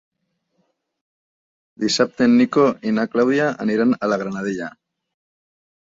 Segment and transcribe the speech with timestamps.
[1.85, 4.77] Dissabte en Nico i na Clàudia aniran a la Granadella.